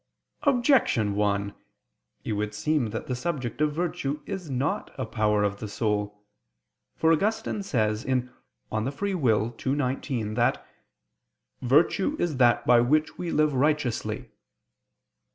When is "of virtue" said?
3.61-4.19